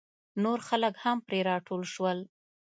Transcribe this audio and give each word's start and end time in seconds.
نور 0.43 0.59
خلک 0.67 0.93
هم 1.03 1.17
پرې 1.27 1.39
راټول 1.49 1.81
شول. 1.93 2.19